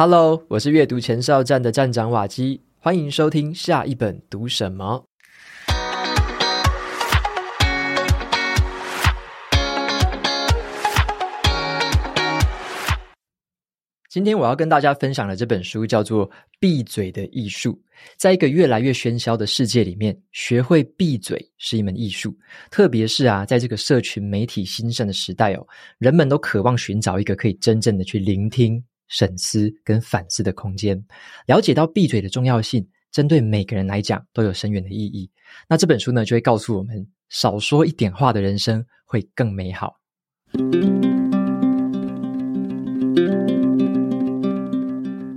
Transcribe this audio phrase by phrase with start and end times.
[0.00, 5.04] Hello，我是阅读前哨站的站长瓦基，欢迎收听下一本读什么。
[14.08, 16.30] 今天我要跟大家分享的这本书叫做
[16.60, 17.72] 《闭嘴的艺术》。
[18.16, 22.32] 在一个越来越喧嚣的世界里面，学会闭嘴是一门艺术。
[22.70, 25.66] 特别是啊，在这个社群媒体兴盛的时代哦，
[25.98, 28.80] 人们都渴望寻找一个可以真正的去聆听。
[29.08, 31.02] 审思跟反思的空间，
[31.46, 35.30] 了解到闭嘴的重要性，针对每个人来讲都有深远的意义。
[35.68, 39.98] 那这本书呢，就会告诉我们，少说一点话的人生会更美好。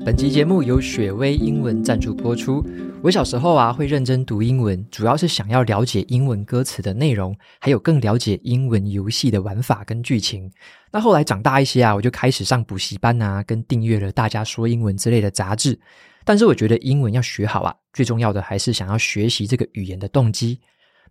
[0.04, 2.66] 本集节目由雪薇英文赞助播出。
[3.04, 10.52] 我小时候啊，会认真读英文，主要是想要了解英文歌词的内容，还有更了解英文游戏的玩法跟剧情。
[10.92, 15.80] 那后来长大一些啊，我就开始上补习班啊，跟订阅了大家说英文之类的杂志。
[16.26, 20.60] 但是我觉得英文要学好啊，最重要的还是想要学习这个语言的动机。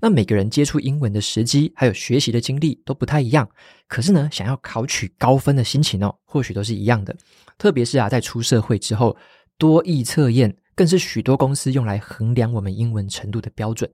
[0.00, 3.48] 那每个人接触英文的时机，还有学习的经历都不太一样。
[3.86, 7.14] 可是呢，想要考取高分的心情哦，或许都是一样的。
[7.58, 9.16] 特别是啊，在出社会之后，
[9.58, 10.56] 多益测验。
[10.72, 13.90] 更是许多公司用来衡量我们英文程度的标准，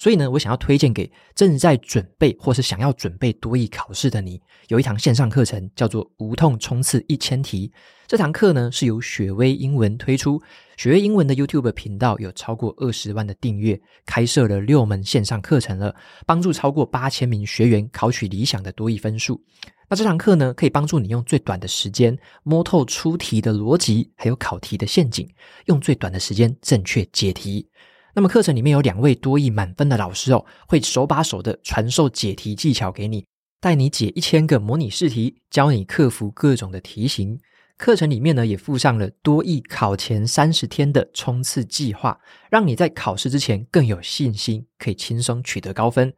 [0.00, 7.68] 所以呢，我想要推荐给正在准备或是想要准备多益考试的你，有一堂线上课程叫做《无痛冲刺一千题》。
[8.06, 10.40] 这堂课呢，是由雪薇英文推出，
[10.78, 19.38] 雪薇英文的 YouTube 频道有超过二十万的订阅，开设了六门线上课程了，帮助超过八千名学员考取理想的多益分数。
[19.86, 25.28] 那这堂课呢，可以帮助你用最短的时间摸透出题的逻辑，还有考题的陷阱，
[25.66, 27.68] 用最短的时间正确解题。
[28.14, 33.24] 那么课程里面有两位多益满分的老师哦，会手把手的传授解题技巧给你，
[33.60, 37.38] 带你解一千个模拟试题，教你克服各种的题型。
[37.76, 42.18] 课程里面呢，也附上了多益考前三十天的冲刺计划，
[42.50, 46.12] 让你在考试之前更有信心，可以轻松取得高分。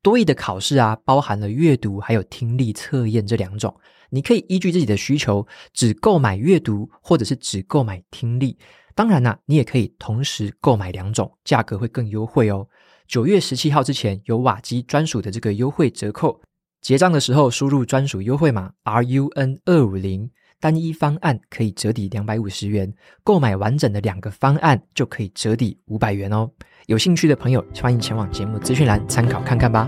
[0.00, 3.74] 多益的考试啊，包含了阅读还有听力测验这两种。
[4.10, 5.44] 你可以依据自己的需求，
[5.74, 8.56] 只购买阅读，或者是只购买听力。
[8.98, 12.66] 当然啦、你也可以同时购买两种，价格会更优惠哦。
[13.06, 16.40] 九月十七号之前有瓦基专属的这个优惠折扣，
[16.80, 20.28] 结账的时候输入专属优惠码 RUN 二五零。
[20.58, 22.92] 单一方案可以折抵两百五十元，
[23.22, 26.50] 购买完整的两个方案就可以折抵五百元哦。
[26.86, 29.86] 有兴趣的朋友，欢迎前往节目资讯栏参考看看吧。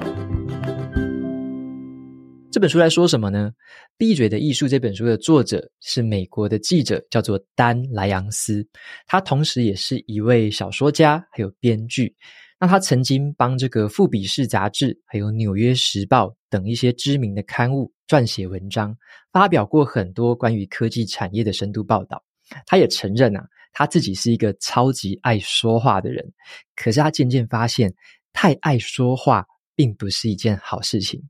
[2.52, 3.52] 这本书来说什么呢？
[3.96, 8.66] 《闭嘴的艺术》这本书的作者是美国的记者，叫做丹·莱昂斯，
[9.06, 12.12] 他同时也是一位小说家，还有编剧。
[12.58, 18.96] 那他曾经帮这个《富比士》杂志，还有《纽约时报》等一些知名的刊物撰写文章，
[19.32, 22.20] 发表过很多关于科技产业的深度报道。
[22.66, 26.32] 他也承认啊，他自己是一个超级爱说话的人。
[26.74, 27.94] 可是他渐渐发现，
[28.32, 29.46] 太爱说话
[29.76, 31.22] 并不是一件好事情。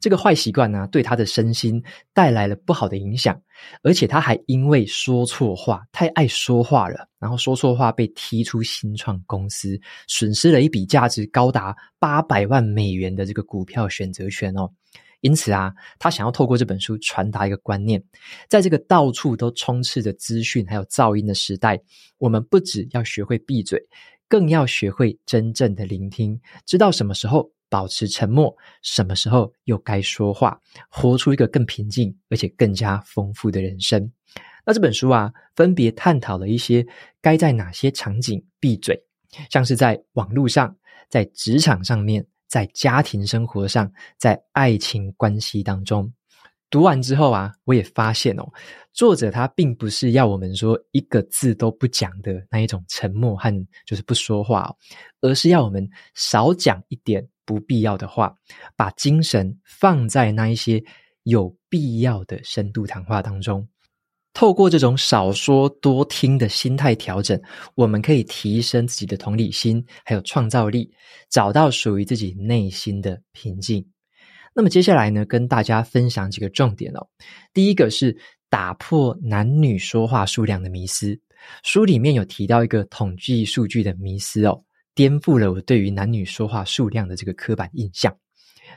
[0.00, 1.82] 这个坏习惯呢，对他的身心
[2.12, 3.40] 带来了不好的影响，
[3.82, 14.70] 而且他还因为说错话，太爱说话了，然后说错话被踢出新创公司，损失了一笔价值高达八百万美元的这个股票选择权哦。
[15.22, 18.00] 因此啊，他想要透过这本书传达一个观念，
[18.48, 21.80] 在这个到处都充斥着资讯还有噪音的时代，
[22.18, 23.82] 我们不只要学会闭嘴，
[24.28, 27.50] 更要学会真正的聆听，知道什么时候。
[27.68, 34.10] 保持沉默，什么时候又该说话，活出一个更平静而且更加丰富的人生。
[34.64, 36.86] 那这本书啊，分别探讨了一些
[37.20, 39.00] 该在哪些场景闭嘴，
[39.50, 40.76] 像是在网络上、
[41.08, 46.12] 在职场上面、在家庭生活上、在爱情关系当中。
[46.68, 48.52] 读完之后啊，我也发现哦，
[48.92, 54.76] 作者他并不是要我们说一个字都不讲的那一种沉默和就是不说话哦，
[55.20, 57.24] 而是要我们少讲一点。
[57.46, 58.34] 不必要的话，
[58.76, 60.82] 把精神放在那一些
[61.22, 63.66] 有必要的深度谈话当中。
[64.34, 67.40] 透过这种少说多听的心态调整，
[67.74, 70.90] 我们可以提升自己的同理心，还有创造力，
[71.30, 73.88] 找到属于自己内心的平静。
[74.54, 77.08] 那么接下来呢，跟大家分享几个重点哦。
[77.54, 78.14] 第一个是
[78.50, 81.18] 打破男女说话数量的迷思。
[81.62, 84.62] 书里面有提到一个统计数据的迷思哦。
[84.96, 88.12] 颠覆了我对于男女说话数量的这个刻板印象。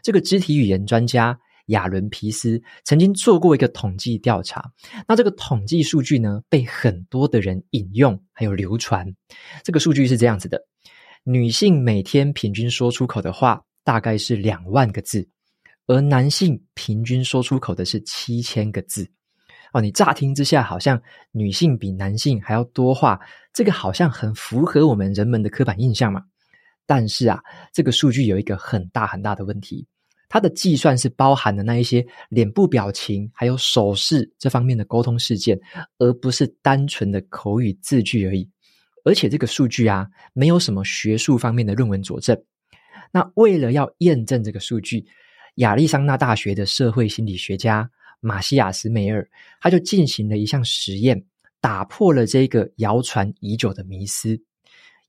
[0.03, 4.71] 这个肢体语言专家亚伦皮斯曾经做过一个统计调查，
[5.07, 9.07] 那这个统计数据呢，被很多的人引用还有流传。
[9.63, 10.61] 这个数据是这样子的：
[11.23, 15.27] 女性每天平均说出口的话大概是两万个字，
[15.87, 19.09] 而男性平均说出口的是七千个字。
[19.73, 21.01] 哦，你乍听之下好像
[21.31, 23.19] 女性比男性还要多话，
[23.53, 26.23] 这个好像很符合我们人们的刻板印象嘛。
[26.85, 27.39] 但是啊，
[27.71, 29.85] 这个数据有一个很大很大的问题，
[30.27, 35.59] 它的计算是包含了那一些脸部表情还有手势这方面的沟通事件，
[35.99, 38.49] 而不是单纯的口语字句而已。
[39.05, 42.35] 而且这个数据啊，没有什么学术方面的论文佐证。
[43.11, 45.05] 那为了要验证这个数据，
[45.55, 47.89] 亚利桑那大学的社会心理学家
[48.19, 49.27] 马西亚斯梅尔，
[49.61, 51.23] 他就进行了一项实验，
[51.61, 54.39] 打破了这个谣传已久的迷思。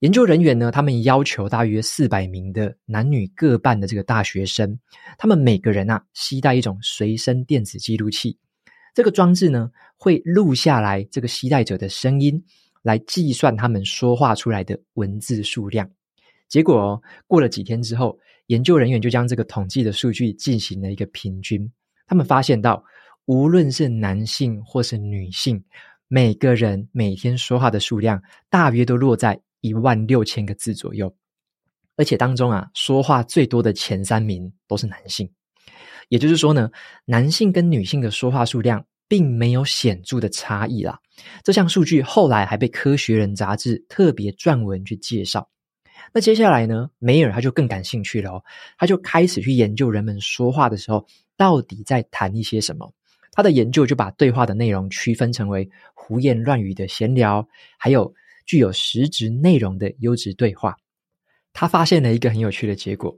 [0.01, 4.79] 研究人员呢，他们要求大约四百名的男女各半的这个大学生，
[5.19, 8.39] 他们每个人啊，携带一种随身电子记录器。
[8.95, 12.43] 这个装置呢，会录下来这个携带者的声音，
[12.83, 15.91] 来计算他们说话出来的文字数量。
[16.49, 21.71] 结果哦，过了几天之后，研究人员就将这个统计的数据进行了一个平均。
[22.11, 22.83] 他们发现到，
[23.27, 25.63] 无论是男性或是女性，
[26.09, 31.15] 每个人每天说话的数量大约都落在一万六千个字左右，
[31.97, 35.31] 而且当中啊，说话最多的前三名都是男性。
[36.09, 36.69] 也就是说呢，
[37.05, 40.99] 男性跟女性的说话数量并没有显著的差异啦。
[41.45, 45.49] 这项数据后来还被《科学人》杂志特别撰文去介绍。
[46.13, 48.45] 那接下来呢，梅尔他就更感兴趣了哦，
[48.79, 51.07] 他就开始去研究人们说话的时候
[51.37, 52.93] 到底在谈一些什么。
[53.33, 57.47] 他的研究就把对话的内容区分成为胡言乱语的闲聊，
[57.79, 58.13] 还有
[58.45, 60.77] 具有实质内容的优质对话，
[61.53, 63.17] 他发现了一个很有趣的结果：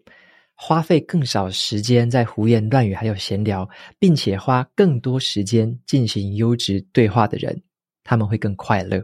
[0.54, 3.68] 花费更少时间在胡言乱语还有闲聊，
[3.98, 7.62] 并且花更多时间进行优质对话的人，
[8.04, 9.02] 他们会更快乐。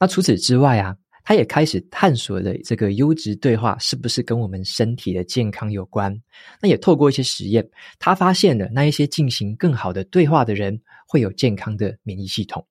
[0.00, 6.14] 那除此之外啊，他也开始探索了这个优质对话是不是跟我们身体的健康有关。
[6.60, 7.68] 那也透过一些实验，
[7.98, 12.66] 他发现了那一些进行更好的对话的人会有健康的免疫系统。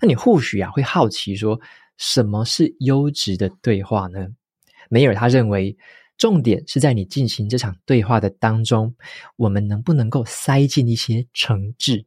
[0.00, 1.60] 那你或许啊会好奇说，
[1.98, 4.26] 什么是优质的对话呢？
[4.88, 5.76] 梅尔他认为，
[6.18, 8.94] 重点是在你进行这场对话的当中，
[9.36, 12.04] 我们能不能够塞进一些诚挚？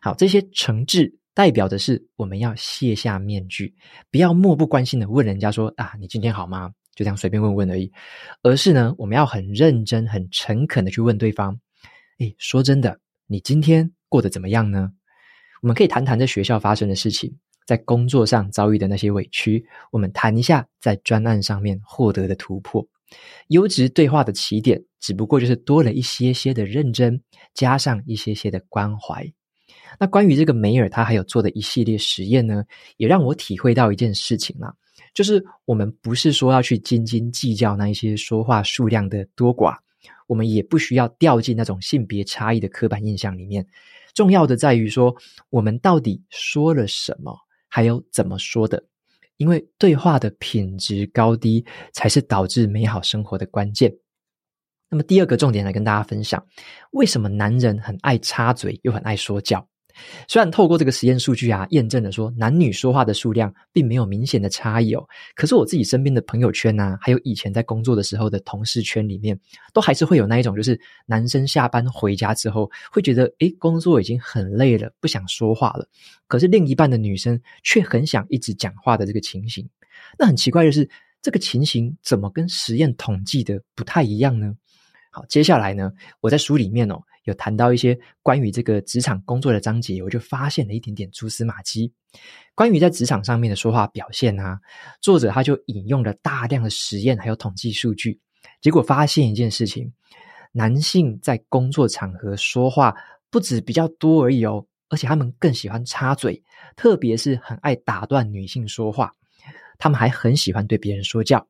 [0.00, 3.74] 好，这些诚挚代表的是我们要卸下面具，
[4.10, 6.72] 不要漠不关心的问人家说啊，你今天好吗？
[6.94, 7.90] 就这样随便问问而已，
[8.42, 11.58] 而是呢，我们要很认真、很诚恳的去问对方。
[12.18, 14.92] 诶，说真的，你今天过得怎么样呢？
[15.62, 17.38] 我们可以谈谈在学校发生的事情。
[17.64, 22.84] 在工作上遭遇的那些委屈，我们谈一下在专案上面获得的突破。
[23.48, 27.22] 优质对话的起点，只不过就是多了一些些的认真，
[27.54, 29.32] 加上一些些的关怀。
[29.98, 32.64] 那关于这个梅尔，他还有做的一系列实验呢，
[32.96, 34.74] 也让我体会到一件事情啦，
[35.14, 39.76] 就是我们不是说要去斤斤计较那一些说话数量的多寡，
[40.26, 43.66] 我们也不需要掉进那种性别差异的刻板印象里面。
[44.14, 45.14] 重要的在于说，
[45.50, 47.36] 我们到底说了什么。
[47.74, 48.84] 还有怎么说的？
[49.38, 53.90] 因为对话的品质高低，才是导致美好生活的关键。
[54.90, 56.46] 那么第二个重点来跟大家分享，
[56.90, 59.66] 为什么男人很爱插嘴，又很爱说教？
[60.28, 69.38] 虽然透过这个实验数据啊，验证了说男女说话的数量并没有明显的差异哦，可是我自己身边的朋友圈啊，还有以前在工作的时候的同事圈里面，
[69.72, 75.86] 都还是会有那一种，就是男生下班回家之后会觉得，诶，工作已经很累了，不想说话了，
[76.26, 79.68] 可是另一半的女生却很想一直讲话的这个情形。
[80.18, 80.88] 那很奇怪的是，
[81.20, 84.54] 这个情形怎么跟实验统计的不太一样呢？
[85.10, 87.00] 好，接下来呢，我在书里面哦。
[87.24, 91.92] 有谈到一些关于这个职场工作的章节，我就发现了一点点蛛丝马迹。
[92.54, 94.58] 关于在职场上面的说话表现啊，
[95.00, 98.20] 作者他就引用了大量的实验还有统计数据，
[98.60, 99.92] 结果发现一件事情：
[100.52, 102.94] 男性在工作场合说话
[103.30, 106.42] 不止比较多而已哦，而且他们更喜欢插嘴，
[106.76, 109.10] 特别是很爱打断女性说话，
[109.78, 111.46] 他们还很喜欢对别人说教。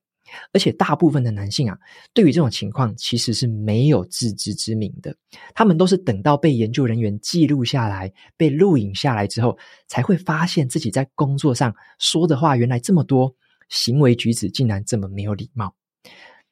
[0.53, 1.77] 而且大部分的男性啊，
[2.15, 5.15] 对于这种情况其实是没有自知之明的。
[5.55, 13.35] 他们都是等到被研究人员记录下来、被录影下来之后，才会发现自己在工作上说的话原来这么多，
[13.69, 15.75] 行为举止竟然这么没有礼貌。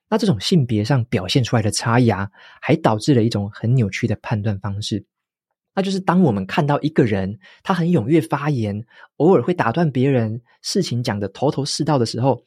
[0.09, 2.29] 那这种性别上表现出来的差异啊，
[2.61, 5.05] 还导致了一种很扭曲的判断方式，
[5.75, 8.85] 那就是当我们看到一个人他很踊跃发言，
[9.17, 12.45] 偶尔会打断别人，事情讲得头头是道的时候。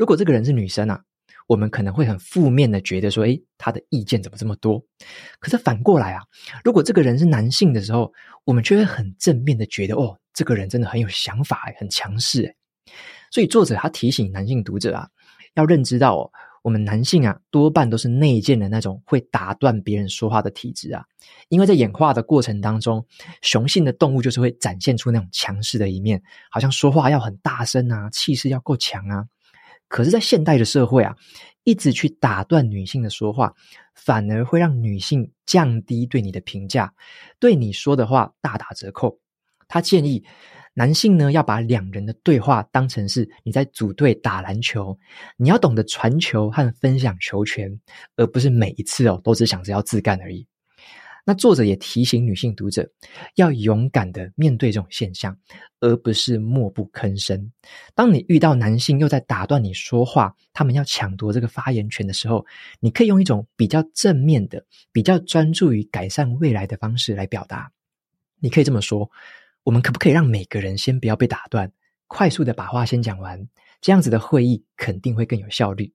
[0.00, 0.98] 如果这个人是女生啊，
[1.46, 4.82] 我们可能会很负面的觉得说，诶，她的意见怎么这么多？
[5.38, 6.22] 可是反过来啊，
[6.64, 8.10] 如果这个人是男性的时候，
[8.46, 12.56] 我们就会很正面的觉得，哦，这个人真的很有想法，很强势。
[13.30, 15.06] 所以作者他提醒男性读者啊，
[15.52, 16.30] 要认知到哦，
[16.62, 21.04] 我们男性啊，多半都是内建的那种会打断别人说话的体质啊。
[21.50, 23.06] 因为在演化的过程当中，
[23.42, 29.26] 雄性的动物就是会展现出那种强势的一面，好像说话要很大声啊，气势要够强啊。
[29.90, 31.14] 可是，在现代的社会啊，
[31.64, 33.52] 一直去打断女性的说话，
[33.94, 36.94] 反而会让女性降低对你的评价，
[37.38, 39.18] 对你说的话大打折扣。
[39.68, 40.24] 他建议。
[40.72, 44.96] 男性呢，要把两人的对话当成是你在组队打篮球，
[45.36, 47.68] 你要懂得传球和分享球权，
[48.14, 50.46] 而不是每一次哦都只想着要自干而已。
[51.24, 52.90] 那作者也提醒女性读者，
[53.36, 55.36] 要勇敢的面对这种现象，
[55.80, 57.52] 而不是默不吭声。
[57.94, 62.44] 当你遇到男性又在打断你说话，他们要抢夺这个发言权的时候，
[62.80, 67.70] 你可以用一种比较正面的、比较专注于改善未来的方式来表达。
[68.38, 69.10] 你可以这么说。
[69.62, 71.70] 我们可不可以让每个人先不要被打断，
[72.06, 73.46] 快速的把话先讲完？
[73.82, 75.92] 这样子的会议肯定会更有效率。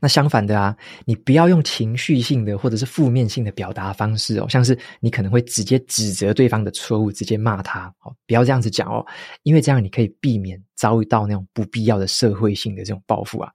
[0.00, 9.04] 那相反的啊，你不要用情绪性的或者是负面性的表达方式哦，像是你可能会直接指责对方的错误，直接骂他哦，不要这样子讲哦，
[9.42, 13.52] 因为这样你可以避免遭遇到那种不必要的社会性的这种报复啊。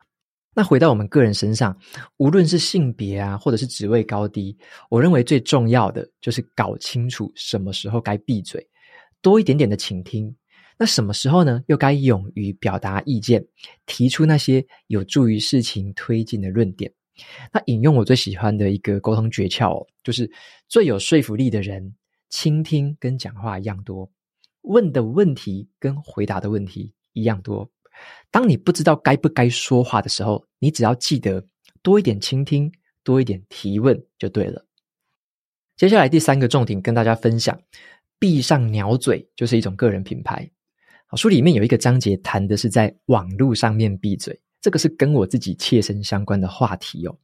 [0.53, 1.77] 那回到我们个人身上，
[2.17, 4.57] 无论是性别啊，或者是职位高低，
[4.89, 8.65] 我认为最重要的就是搞清楚什么时候该闭嘴。
[9.21, 10.33] 多一点点的倾听，
[10.77, 11.63] 那什么时候呢？
[11.67, 13.46] 又该勇于表达意见，
[13.86, 16.91] 提出那些有助于事情推进的论点。
[17.53, 20.29] 那引用我最喜欢的一个沟通诀窍哦，就是
[20.67, 21.96] 最有说服力的人，
[22.29, 24.12] 倾听跟讲话一样多，
[24.63, 27.70] 问的问题跟回答的问题一样多。
[28.29, 31.48] 当你不知道该不该说话的时候，你只要记得
[31.82, 32.70] 多一点倾听，
[33.01, 34.65] 多一点提问就对了。
[35.77, 37.58] 接下来第三个重点跟大家分享。
[38.17, 40.50] 闭上鸟嘴就是一种个人品牌。
[41.15, 47.15] 书里面有一个章节谈的是在网络上面闭嘴，这个是跟我自己切身相关的话题哦。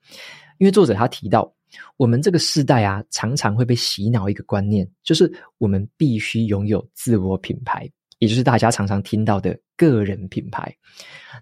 [0.59, 1.51] 因为作者他提到，
[1.97, 10.71] 我们这个世代啊，常常会被洗脑一个观念，就是我们必须拥有自我品牌，也就是大家常常听到的个人品牌。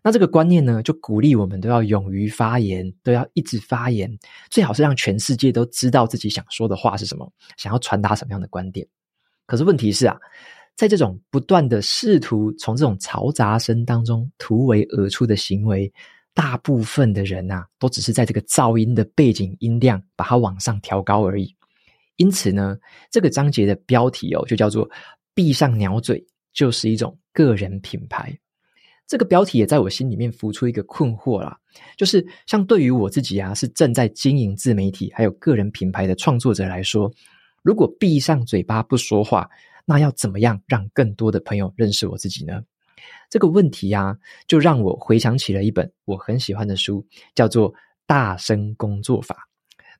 [0.02, 4.10] 那这个观念呢，就鼓励我们都要勇于发言，都要一直发言，
[4.50, 8.88] 最好是让全世界都知道自己想说的话是什么，想要传达什么样的观点。
[9.46, 10.16] 可是问题是啊，
[10.80, 15.92] 在这种不断的试图从这种嘈杂声当中突围而出的行为，
[16.34, 21.54] 大部分的人啊，都只是在这个噪音的背景音量把它往上调高而已。
[22.16, 22.78] 因此呢，
[23.12, 24.90] 这个章节的标题哦，就叫做
[25.36, 28.34] “闭上鸟嘴”，就是一种个人品牌。
[29.06, 31.58] 这个标题也在我心里面浮出一个困惑啦，
[31.98, 37.12] 就是像对于我自己啊，是正在经营自媒体还有个人品牌的创作者来说。
[37.62, 39.46] 如果闭上嘴巴不说话，
[39.90, 42.62] 那要怎么样让更多的朋友认识我自己呢？
[43.28, 47.04] 这个问题呀、啊，就让我回想起了一本我很喜欢的书，
[47.34, 47.74] 叫做
[48.06, 49.36] 《大声工作法》。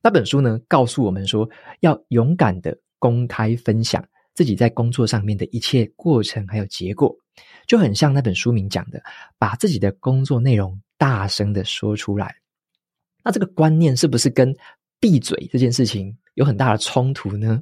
[0.00, 1.48] 那本书呢，告诉我们说，
[1.80, 7.12] 要勇敢的公开分享自己在工作上面的一切过程还有结果，
[7.66, 9.02] 就很像那本书名讲的，
[9.38, 12.32] 把自己的工作内容大声的说出来。
[13.24, 14.54] 那这个观念是不是跟
[15.00, 17.60] 闭嘴这件事情有很大的冲突呢？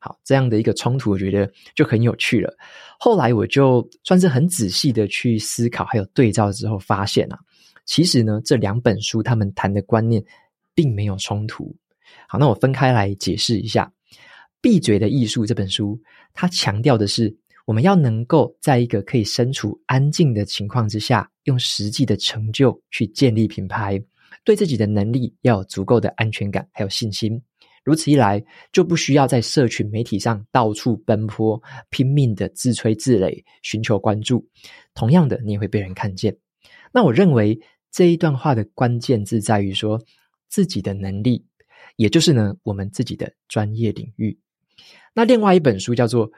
[0.00, 2.54] 好，这样的一个冲突，我觉得就很有趣了。
[2.98, 7.38] 后来我就算是很仔细的去思考，还有对照之后，发现啊，
[7.84, 10.24] 其实呢，这两本书他们谈的观念
[10.74, 11.74] 并没有冲突。
[12.28, 13.90] 好，那我分开来解释一下，
[14.60, 16.00] 《闭嘴的艺术》这本书，
[16.32, 24.02] 它强调的是我们要能够在一个可以身处安静的情况之下，用实际的成就去建立品牌。
[24.44, 27.40] 对自己的能力要有足够的安全感，还有信心。
[27.84, 34.44] 如此一来，就不需要在社群媒体上到处奔波，拼命的自吹自擂，寻求关注。
[34.94, 36.36] 同样的，你也会被人看见。
[36.92, 37.60] 那我认为
[37.92, 40.02] 这一段话的关键字在于说
[40.48, 41.44] 自己的能力，
[41.96, 44.36] 也就是呢，我们自己的专业领域。
[45.12, 46.30] 那另外一本书叫做《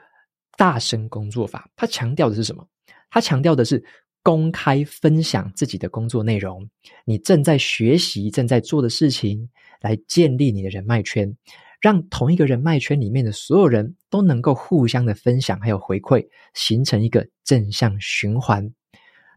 [0.57, 2.67] 大声工作法》，它强调的是什么？
[3.09, 3.83] 它强调的是。
[4.23, 6.69] 公开分享自己的工作内容，
[7.05, 9.49] 你正在学习、正在做的事情，
[9.81, 11.35] 来建立你的人脉圈，
[11.81, 18.71] 让同一个人脉圈里面的所有人都能够互相的分享，还有回馈，形成一个正向循环。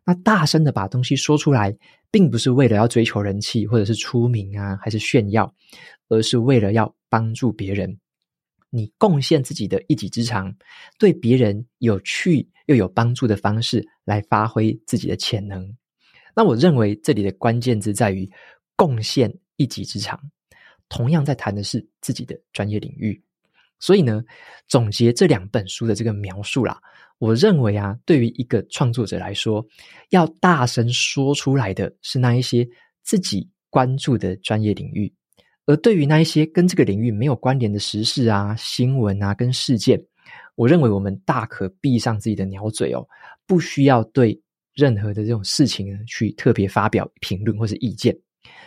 [0.05, 1.77] 那大声的把东西说出来，
[2.11, 5.55] 并不是为了要追求人气，或者是出名啊，还是炫耀，
[6.09, 7.99] 而是为了要帮助别人。
[8.71, 10.55] 你贡献自己的一己之长，
[10.99, 15.77] 对别人有趣又有帮助的方式来发挥自己的潜能。
[16.35, 18.31] 那我认为这里的关键字在于
[18.77, 20.19] 贡献一己之长，
[20.89, 23.23] 同样在谈的是自己的专业领域。
[23.79, 24.23] 所以呢，
[24.69, 26.81] 总结这两本书的这个描述啦，
[27.19, 29.67] 我认为啊，对于一个创作者来说，
[30.09, 32.67] 要大声说出来的是那一些
[33.03, 35.13] 自己关注的专业领域，
[35.67, 40.03] 而对于那一些跟这个领域没有关联的时事啊、新闻啊、跟事件，
[40.57, 43.07] 我认为我们大可闭上自己的鸟嘴哦，
[43.47, 44.39] 不需要对
[44.75, 48.15] 任何的这种事情呢去特别发表评论或是意见。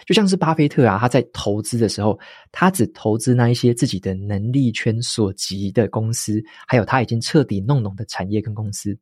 [0.06, 2.20] 就像是巴菲特啊，他在投资的时候，
[2.52, 8.98] 他只投资那一些自己的能力圈所及的公司，还有他已经彻底弄懂的产业跟公司。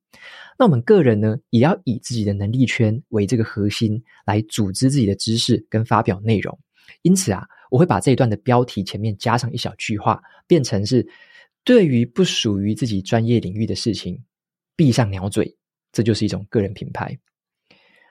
[0.59, 6.57] 那我们个人呢，也要以自己的能力圈为这个核心，来组织自己的知识跟发表内容。
[7.01, 11.05] 因此啊，我会把这一段的标题前面加上一小句话，变成是
[11.63, 14.21] 对于不属于自己专业领域的事情，
[14.75, 15.55] 闭上鸟嘴，
[15.91, 17.17] 这就是一种个人品牌。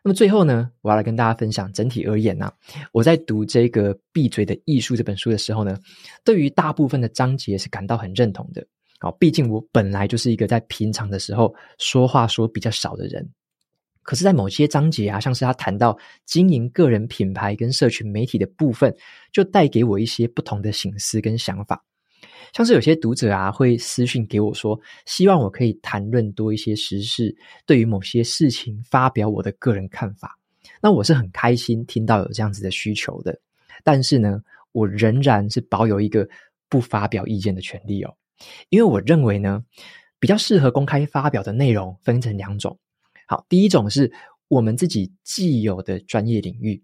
[0.02, 2.52] 那么最后呢，我要来跟大家分享，整体而言呢、啊，
[2.92, 5.76] 我在读这个《闭嘴的艺术》这本书的时候呢，
[6.24, 8.66] 对于大部分的章节是感到很认同的。
[8.98, 13.30] 好，毕竟我本来就是一个在平常的时候说话说比较少的人，
[14.02, 18.94] 可是，在某些章节啊，像是他谈到经营个人品牌跟社群媒体的部分，
[19.32, 21.82] 就带给我一些不同的省思跟想法。
[22.52, 27.34] 像是有些读者啊，会私讯给我说，希望我可以谈论多一些时事，
[27.66, 30.38] 对于某些事情发表我的个人看法。
[30.82, 33.38] 那我是很开心听到有这样子的需求的，
[33.84, 34.40] 但是呢，
[34.72, 36.28] 我仍然是保有一个
[36.68, 38.14] 不发表意见的权利哦，
[38.68, 39.62] 因为我认为呢，
[40.18, 42.78] 比较适合公开发表的内容分成两种。
[43.26, 44.10] 好，第一种是
[44.48, 46.82] 我们自己既有的专业领域，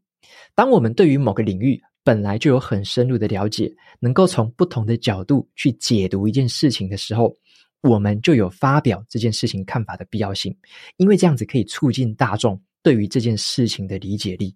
[0.55, 7.35] 当我们对于某个领域，本来就有很深入的了解，能够从不同的角度去解读一件事情的时候，
[7.81, 10.57] 我们就有发表这件事情看法的必要性，
[10.99, 14.55] 因为这样子可以促进大众对于这件事情的理解力。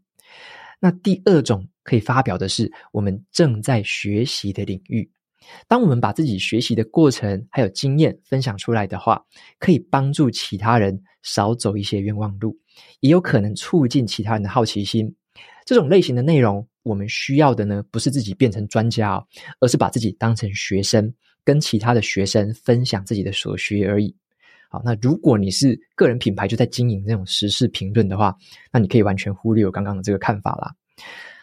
[0.78, 5.10] 那第二种可以发表的是我们正在学习的领域，
[5.66, 9.20] 当我们把自己学习的过程还有经验分享出来的话，
[9.58, 12.56] 可以帮助其他人少走一些冤枉路，
[13.00, 15.12] 也有可能促进其他人的好奇心。
[15.66, 16.64] 这种类型的内容。
[16.82, 19.26] 我们需要的呢，不是自己变成专家哦，
[19.60, 21.12] 而是把自己当成学生，
[21.44, 24.14] 跟其他的学生分享自己的所学而已。
[24.68, 28.34] 好，那如果你是个人品牌就在经营这种时事评论的话，
[28.72, 30.72] 那你可以完全忽略我刚刚的这个看法啦。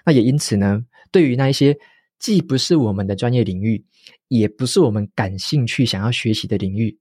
[0.05, 1.77] 那也因此呢，对于那一些
[2.19, 3.83] 既不是我们的专业领域，
[4.29, 6.97] 也不是我们感兴趣想要学习的领域，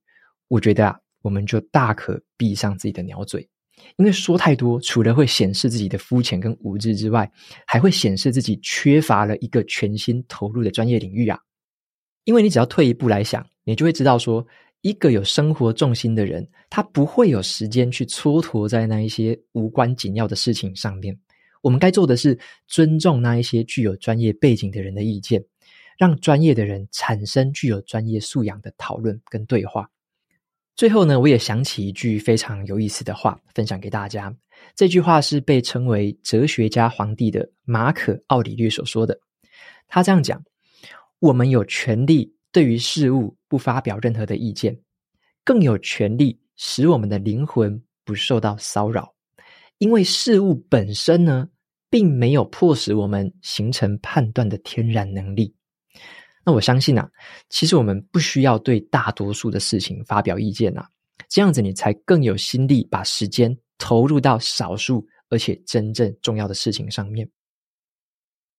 [0.48, 3.48] 我觉得啊，我们就大可闭上自己的鸟嘴。
[3.96, 7.30] 因为说太多，除了会显示自己的肤浅跟无知之外，
[7.66, 11.38] 还会显示自己缺乏了一个全心投入的专业领域啊。
[12.24, 14.46] 因为你只要退一步来想，你就会知道说，
[14.80, 21.18] 一个有生活重心的人，他不会有时间去蹉跎在那一些无关紧要的事情上面。
[21.62, 25.44] 我们该做的是尊重那一些具有专业背景的人的意见，
[25.98, 29.90] 让专业的人产生具有专业素养的讨论跟对话。
[30.76, 34.36] 最后呢，我也想起一句非常有意思的话，分享给大家。
[34.74, 39.18] 这句话是被称为哲学家皇帝的马可·奥里略所说的。
[39.88, 40.44] 他这样讲
[41.18, 44.78] ：“我们有权利对于事物不发表任何的意见，
[45.44, 49.14] 更有权利使我们的灵魂不受到骚扰，
[49.78, 51.48] 因为事物本身呢，
[51.88, 55.54] 并没有迫使我们形成判断的天然能力。”
[56.46, 57.06] 那我相信啊，
[57.50, 60.88] 其实我们不需要对大多数的事情发表意见啊，
[61.28, 67.28] 这样子你才更有心力把时间投入到少数而且真正重要的事情上面。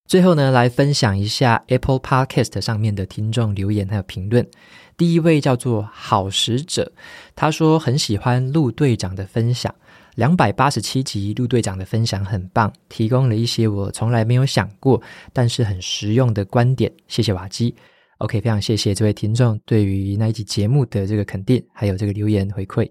[0.05, 4.45] 最后呢，来分享一下 Apple Podcast 上面的听众留言还有评论。
[4.97, 6.91] 第一位叫做好使者，
[7.35, 9.73] 他说很喜欢陆队长的分享。
[10.17, 14.99] 两百八十七集，陆队长的分享很棒，提供了一些我从来没有想过，
[15.31, 16.91] 但是很实用的观点。
[17.07, 17.75] 谢谢瓦基。
[18.17, 22.89] OK，非常谢谢这位听众对于那一集节目的这个肯定，还有这个留言回馈。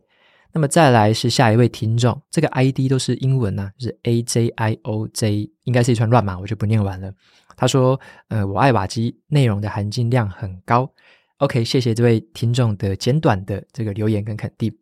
[0.53, 7.13] 那么再来是下一位听众，这个 ID 都是英文啊，是 AJIOJ，应该是一串乱码，我就不念完了。
[7.57, 10.89] 他说：“呃，我爱瓦基，内容的含金量很高。
[11.39, 14.73] ”OK，谢谢这位听众的简短的这个留言跟肯定。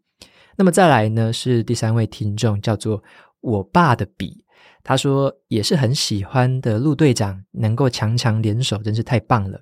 [0.57, 3.03] 那么再来呢，是第三位听众，叫做
[3.41, 4.45] 我爸的笔。
[4.83, 9.61] 他说也是很喜欢的陆队长，能够强强联手，真是太棒了。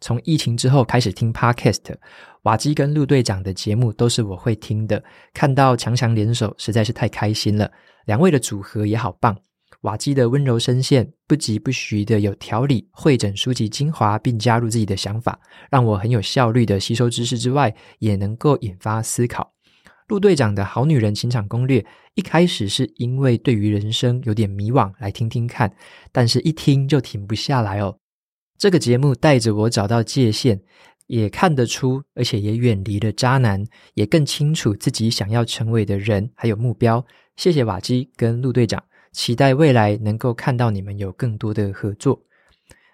[0.00, 1.94] 从疫情之后开始听 Podcast，
[2.42, 5.02] 瓦基跟陆队长的节目都是我会听的。
[5.32, 7.70] 看到强强联手，实在是太开心了。
[8.06, 9.36] 两位的组合也好棒。
[9.82, 15.38] 瓦基的温柔声线，不疾不徐的有条理，汇整书籍精华，并加入自己的想法，
[15.70, 19.52] 让我很有效率的吸收知识之外，也能够引发思考。
[20.08, 21.84] 陆队长的好女人情场攻略，
[22.14, 25.74] 一开始是因为对于人生有点迷惘，来听听看，
[26.10, 27.96] 但是一听就停不下来哦。
[28.58, 30.60] 这个节目带着我找到界限，
[31.06, 37.04] 也看得出，而且也远离了渣男，也更清楚自己想要成为的人还有目标。
[37.36, 42.20] 谢谢瓦基跟陆队长，期待未来能够看到你们有更多的合作。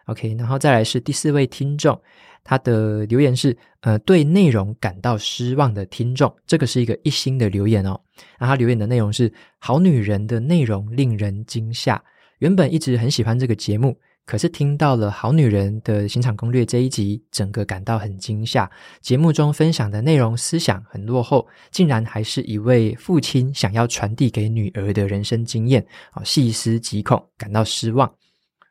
[0.06, 2.00] OK，然后再来是第四位听众，
[2.48, 8.00] 他的留言是呃，对内容感到失望的听众，这个是一个一星的留言哦。
[8.38, 12.02] 那他留言的内容是好女人的内容令人惊吓，
[12.38, 13.94] 原本一直很喜欢这个节目。
[14.24, 18.70] 可是听到了《好女人的刑场攻略》这一集，整个感到很惊吓。
[19.00, 25.86] 节目中分享的内容思想很落后，竟然还是一位父亲想要传递给女儿的人生经验。
[26.12, 28.10] 啊，细思极恐，感到失望。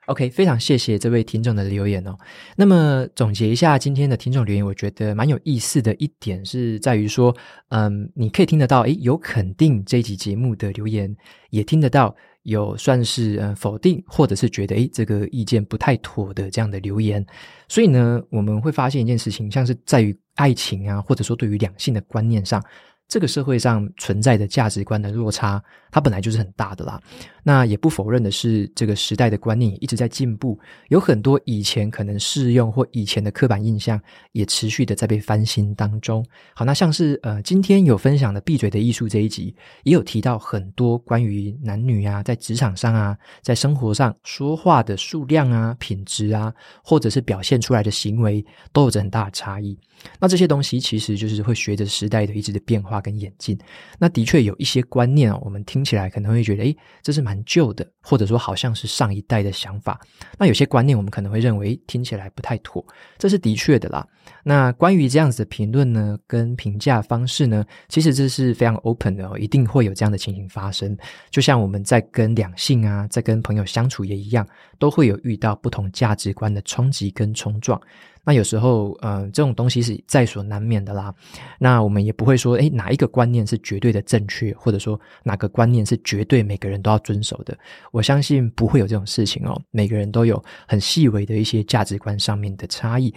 [0.08, 2.18] OK，非常谢谢这位听众的留言哦。
[2.56, 7.36] 那么总结一下今天的听众留言，我觉得蛮有意思的一点是在于说，
[7.70, 11.16] 嗯，你可以听得到，诶，有肯定这一集节目的留言，
[11.50, 12.16] 也听得到。
[12.44, 17.26] 有算是嗯否定，或者是觉得诶这个意见不太妥的这样的留言，
[17.68, 22.64] 所以呢，我们会发现一件事情，像是在于爱情啊，或者说对于两性的观念上。
[23.08, 27.02] 这个社会上存在的价值观的落差，它本来就是很大的啦。
[27.42, 33.98] 那也不否认的是，这个时代的观念一直在进步，有很多以前可能适用或以前的刻板印象，
[34.34, 36.26] 也持续的在被翻新当中。
[36.54, 49.78] 好，那像是呃，今天有分享的《闭嘴的艺术》这一集，也有提到很多关于男女啊，在职场上啊，在生活上说话的数量啊、品质啊，或者是表现出来的行为，都有着很大的差异。
[50.20, 53.58] 那这些东西其实就是会随着时代的一直的变化跟演进。
[54.00, 60.00] 那的确有一些观念哦，我们听起来可能会觉得，诶，这是蛮旧的，或者说好像是上一代的想法。
[60.38, 62.86] 那有些观念我们可能会认为听起来不太妥，
[63.18, 64.06] 这是的确的啦。
[64.44, 70.98] 那关于这样子的评论呢，跟评价方式呢，其实这是非常 open 的哦，一定会有这样的情形发生。
[71.30, 77.80] 就像我们在跟两性啊，在跟朋友相处也一样，都会有遇到不同价值观的冲击跟冲撞。
[78.28, 81.16] 那有时候，嗯，这种东西是在所难免的啦。
[81.58, 87.58] 那我们也不会说，诶，哪一个观念是绝对的正确，或者说哪个观念是绝对每个人都要遵守的。
[87.94, 89.58] 我相信不会有这种事情哦。
[89.72, 93.16] 每个人都有很细微的一些价值观上面的差异。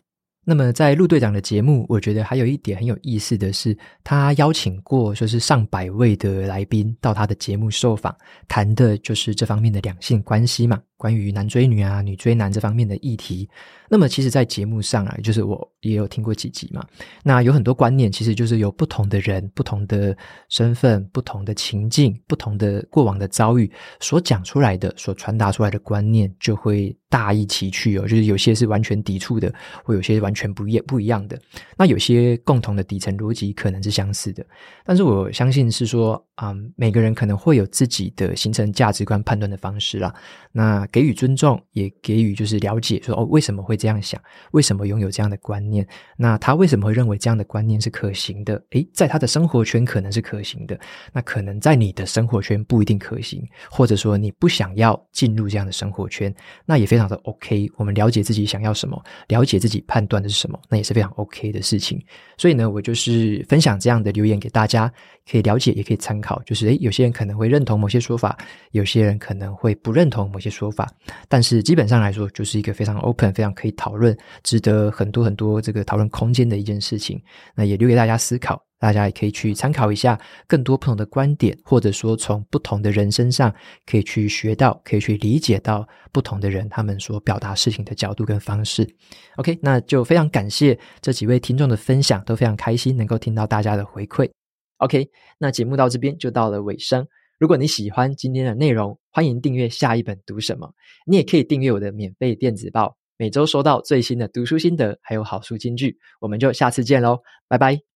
[0.51, 8.13] 那么在陆队长的节目，我觉得还有一点很有意思的是，他邀请过就是上百位的来宾到他的节目受访，
[8.49, 10.81] 谈的就是这方面的两性关系嘛。
[10.97, 13.49] 关于男追女啊、女追男这方面的议题，
[13.89, 16.85] 那么其实，在节目上啊，就是我也有听过几集嘛。
[17.23, 20.15] 那有很多观念，其实就是由不同的人、不同的
[20.51, 28.03] 身份、不同的情境、不同的过往的遭遇所讲出来的、所传达出来的观念，就会大异其趣哦。
[28.03, 29.53] 就是有些是完全抵触的，
[29.85, 31.39] 或有些完全不一不一样的。
[31.77, 34.43] 那有些共同的底层逻辑可能是相似的，
[34.85, 40.15] 但是我相信是说，嗯，每个人可能会有自己的形成价值观判断的方式啦。
[40.53, 44.21] 那给予尊重，也给予就是了解说，说哦，为什么会这样想？
[44.53, 45.87] 为什么拥有这样的观念？
[46.17, 48.63] 那他为什么会认为这样的观念是可行的？
[48.71, 50.79] 诶，在他的生活圈可能是可行的，
[51.13, 56.35] 那可能在你的生活圈不一定可行，或者说你不想要进入这样的生活圈，
[56.67, 57.67] 那也非常的 OK。
[57.77, 61.99] 我们了解自己想要什么，了解自己判断的是什么，那也是非常 OK 的事情。
[62.37, 64.93] 所以呢，我就是分享这样的留言给大家，
[65.31, 66.43] 可以了解，也可以参考。
[66.45, 68.37] 就是诶，有些人可能会认同某些说法，
[68.73, 70.87] 有些人可能会不认同某些说法。
[71.29, 77.21] 但是基本上来说，就是一个非常 open、非常可以讨论、值得很多很多这个讨论空间的一件事情。
[77.55, 88.89] 那也留给大家思考，大家也可以去参考一下更多不同的观点，或者说从不同的人身上可以去学到、可以去理解到不同的人他们所表达事情的角度跟方式。
[89.37, 94.31] OK，那就非常感谢这几位听众的分享，都非常开心能够听到大家的回馈。
[94.79, 95.07] OK，
[95.39, 97.07] 那节目到这边就到了尾声。
[97.39, 100.73] 如果你喜欢今天的内容，欢迎订阅下一本读什么。
[101.07, 105.99] 你也可以订阅我的免费电子报，每周收到最新的读书心得，还有好书金句。
[106.19, 107.90] 我们就下次见喽，拜拜。